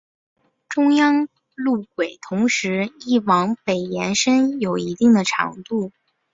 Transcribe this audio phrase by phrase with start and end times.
[0.67, 5.91] 中央路轨同时亦往北延伸有一定长度。